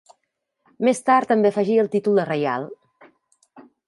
Més 0.87 1.01
tard 1.09 1.29
també 1.31 1.51
afegí 1.53 1.75
el 1.83 1.89
títol 1.97 2.17
de 2.21 2.25
reial. 2.31 2.65